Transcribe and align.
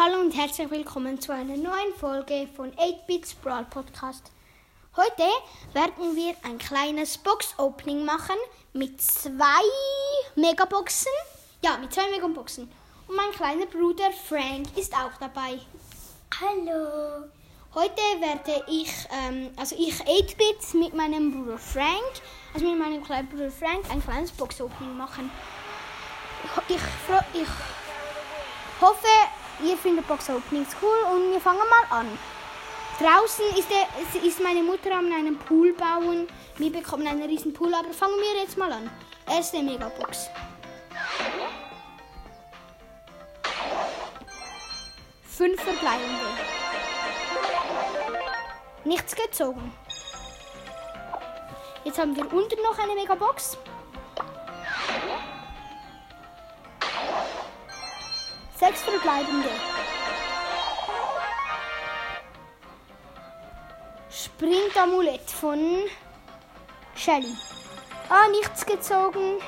Hallo 0.00 0.20
und 0.20 0.30
herzlich 0.30 0.70
willkommen 0.70 1.20
zu 1.20 1.32
einer 1.32 1.56
neuen 1.56 1.92
Folge 1.98 2.46
von 2.54 2.70
8-Bits 2.70 3.34
Brawl 3.34 3.64
Podcast. 3.64 4.30
Heute 4.96 5.24
werden 5.72 6.14
wir 6.14 6.36
ein 6.44 6.56
kleines 6.58 7.18
Box-Opening 7.18 8.04
machen 8.04 8.36
mit 8.74 9.02
zwei 9.02 9.60
Megaboxen. 10.36 11.10
Ja, 11.64 11.78
mit 11.78 11.92
zwei 11.92 12.08
Megaboxen. 12.10 12.70
Und 13.08 13.16
mein 13.16 13.32
kleiner 13.32 13.66
Bruder 13.66 14.12
Frank 14.28 14.68
ist 14.76 14.94
auch 14.94 15.18
dabei. 15.18 15.58
Hallo. 16.40 17.24
Heute 17.74 18.00
werde 18.20 18.64
ich, 18.68 18.92
ähm, 19.10 19.50
also 19.56 19.74
ich 19.76 19.94
8-Bits 19.94 20.74
mit 20.74 20.94
meinem 20.94 21.32
Bruder 21.32 21.58
Frank, 21.58 22.22
also 22.54 22.64
mit 22.64 22.78
meinem 22.78 23.02
kleinen 23.02 23.28
Bruder 23.28 23.50
Frank, 23.50 23.90
ein 23.90 24.00
kleines 24.00 24.30
Box-Opening 24.30 24.96
machen. 24.96 25.28
Ich, 26.68 26.76
ich, 26.76 26.82
ich 27.42 27.48
hoffe, 28.80 29.08
ihr 29.64 29.76
findet 29.76 30.06
Box 30.06 30.30
Openings 30.30 30.76
cool 30.82 31.14
und 31.14 31.32
wir 31.32 31.40
fangen 31.40 31.58
mal 31.58 31.98
an. 31.98 32.18
Draußen 32.98 33.44
ist, 33.56 33.68
der, 33.70 34.22
ist 34.22 34.42
meine 34.42 34.62
Mutter 34.62 34.92
an 34.92 35.12
einem 35.12 35.38
Pool 35.38 35.72
bauen. 35.72 36.26
Wir 36.56 36.72
bekommen 36.72 37.06
einen 37.06 37.22
riesen 37.22 37.52
Pool, 37.52 37.72
aber 37.72 37.92
fangen 37.92 38.16
wir 38.16 38.42
jetzt 38.42 38.58
mal 38.58 38.72
an. 38.72 38.90
Erste 39.30 39.62
Megabox. 39.62 40.28
Fünf 45.22 45.62
verbleibende. 45.62 46.24
Nichts 48.84 49.14
gezogen. 49.14 49.72
Jetzt 51.84 51.98
haben 51.98 52.16
wir 52.16 52.24
unten 52.32 52.60
noch 52.62 52.78
eine 52.78 52.94
Megabox. 52.94 53.56
Sechs 58.68 58.82
verbleibende. 58.82 59.48
Sprintamulett 64.10 65.30
von 65.30 65.84
Shelly. 66.94 67.34
Ah, 68.10 68.28
nichts 68.28 68.66
gezogen. 68.66 69.38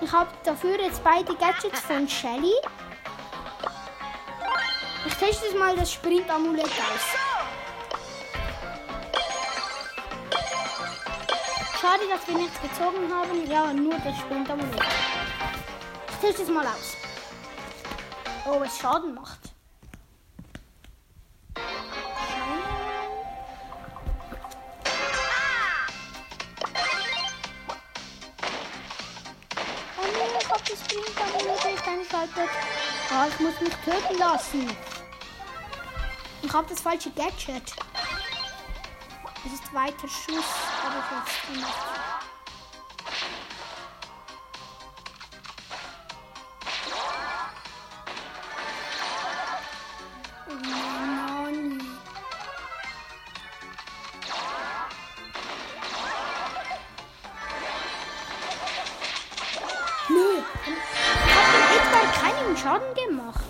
Ich 0.00 0.10
habe 0.10 0.28
dafür 0.42 0.76
jetzt 0.80 1.04
beide 1.04 1.36
Gadgets 1.36 1.78
von 1.82 2.08
Shelly. 2.08 2.54
Ich 5.06 5.14
teste 5.14 5.46
jetzt 5.46 5.56
mal 5.56 5.76
das 5.76 5.92
Sprintamulett 5.92 6.64
aus. 6.64 7.06
Schade, 11.80 12.02
dass 12.10 12.26
wir 12.26 12.38
nichts 12.38 12.60
gezogen 12.60 13.08
haben. 13.14 13.48
Ja, 13.48 13.72
nur 13.72 13.94
das 14.00 14.18
Sprintamulett. 14.18 14.82
Ich 16.08 16.16
teste 16.16 16.42
es 16.42 16.48
mal 16.48 16.66
aus. 16.66 17.05
Oh, 18.48 18.62
es 18.62 18.78
Schaden 18.78 19.12
macht. 19.14 19.40
Oh 29.98 31.68
nicht 31.68 31.88
eingeschaltet. 31.88 32.50
Ah, 33.10 33.26
ich 33.28 33.40
muss 33.40 33.60
mich 33.60 33.74
töten 33.84 34.18
lassen. 34.18 34.70
Ich 36.42 36.52
habe 36.52 36.68
das 36.68 36.80
falsche 36.80 37.10
Gadget. 37.10 37.74
Das 39.42 39.52
ist 39.52 39.74
weiter 39.74 40.08
Schuss, 40.08 40.44
habe 40.84 40.96
ich 41.00 41.10
jetzt 41.18 41.52
gemacht. 41.52 41.95
Schaden 62.66 62.94
gemacht. 62.96 63.44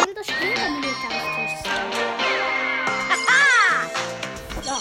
Will 0.00 0.14
das 0.14 0.28
austesten. 0.28 1.72
Ja. 4.64 4.78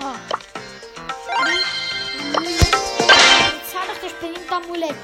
Ah. 0.00 0.14
Jetzt 3.50 3.74
habe 3.74 3.90
ich 3.92 3.98
das 4.00 4.10
Sprintamulett. 4.12 4.94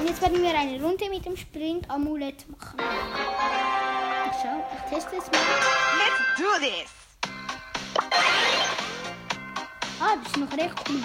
Und 0.00 0.06
jetzt 0.06 0.20
werden 0.20 0.42
wir 0.42 0.50
eine 0.54 0.82
Runde 0.82 1.08
mit 1.08 1.24
dem 1.24 1.34
Sprintamulett 1.38 2.46
machen. 2.50 2.78
Ich 2.78 4.36
schau, 4.42 4.62
ich 4.76 4.82
teste 4.90 5.16
es 5.16 5.24
mal. 5.30 5.40
Let's 5.96 6.20
do 6.36 6.58
this! 6.60 7.01
Ah, 10.04 10.16
das 10.16 10.32
ist 10.32 10.36
noch 10.36 10.50
recht 10.58 10.74
cool. 10.88 11.00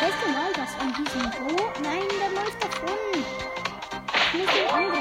Teste 0.00 0.26
mal 0.32 0.50
was 0.56 0.80
an 0.80 0.94
diesem 0.94 1.30
Bo. 1.30 1.70
Nein, 1.82 2.08
der 2.18 2.30
läuft 2.30 2.64
davon. 2.64 2.98
Ich 3.12 4.38
muss 4.38 4.56
ihn 4.56 4.93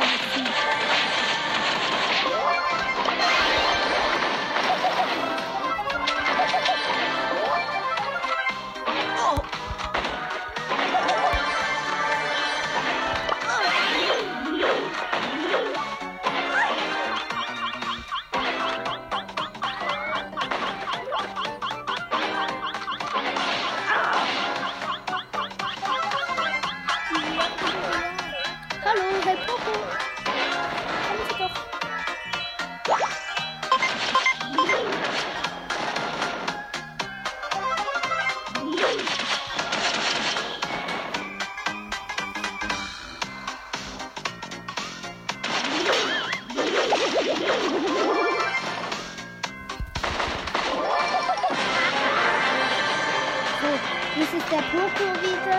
Jetzt 54.16 54.32
ist 54.32 54.52
der 54.52 54.58
Poco 54.58 55.06
wieder. 55.22 55.58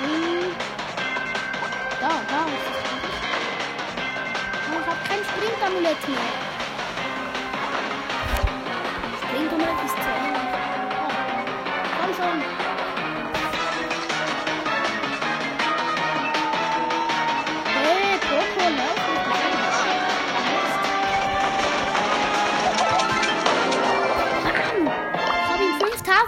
Hm. 0.00 0.54
Da, 2.00 2.08
da 2.08 2.46
ist 2.46 2.68
es. 2.70 2.78
Ich 4.68 4.86
habe 4.86 5.00
kein 5.06 5.22
Sprintamulett 5.22 6.08
mehr. 6.08 6.51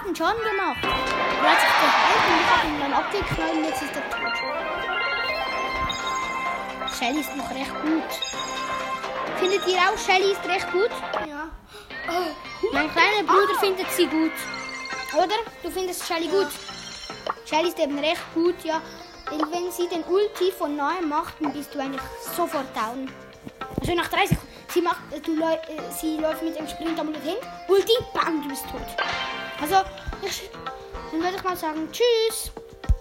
Ihm 0.07 0.15
5000 0.15 0.17
Schaden 0.17 0.43
gemacht. 0.43 0.77
Er 0.83 1.51
hat 1.51 1.59
sich 1.59 1.69
geheilt 1.69 2.23
und 2.29 2.39
ich 2.41 2.49
habe 2.51 2.67
ihn 2.67 2.79
dann 2.79 2.93
abgeknallt 2.93 3.53
und 3.53 3.63
jetzt 3.65 3.81
ist 3.81 3.95
er 3.95 4.09
tot. 4.09 4.33
Shelly 6.97 7.19
ist 7.19 7.35
noch 7.35 7.49
recht 7.51 7.73
gut. 7.81 8.03
Findet 9.37 9.67
ihr 9.67 9.77
auch, 9.77 9.97
Shelly 9.97 10.31
ist 10.31 10.45
recht 10.47 10.71
gut? 10.71 10.91
Ja. 11.27 11.49
Mein 12.71 12.91
kleiner 12.91 13.23
Bruder 13.25 13.55
findet 13.59 13.91
sie 13.91 14.07
gut. 14.07 14.31
Oder? 15.13 15.35
Du 15.63 15.69
findest 15.69 16.05
Shelly 16.07 16.27
gut? 16.27 16.47
Shelly 17.45 17.69
ist 17.69 17.79
eben 17.79 17.99
recht 17.99 18.21
gut, 18.33 18.55
ja. 18.63 18.81
Denn 19.31 19.41
wenn 19.51 19.71
sie 19.71 19.87
den 19.87 20.03
Ulti 20.03 20.51
von 20.51 20.75
neuem 20.75 21.09
macht, 21.09 21.33
dann 21.39 21.51
bist 21.51 21.73
du 21.73 21.79
eigentlich 21.79 22.01
sofort 22.35 22.67
down. 22.75 23.11
Also 23.79 23.93
nach 23.95 24.07
30 24.07 24.29
Sekunden. 24.29 24.44
Sie, 24.75 24.81
macht, 24.81 24.99
äh, 25.13 25.17
äh, 25.19 25.81
sie 25.89 26.17
läuft 26.17 26.43
mit 26.43 26.59
dem 26.59 26.67
Sprintamulett 26.67 27.23
hin. 27.23 27.37
Ulti, 27.69 27.93
bam, 28.13 28.41
du 28.43 28.49
bist 28.49 28.63
tot. 28.63 28.81
Also, 29.61 29.75
ich, 30.21 30.49
dann 31.11 31.21
würde 31.21 31.37
ich 31.37 31.43
mal 31.45 31.55
sagen, 31.55 31.87
tschüss. 31.93 32.51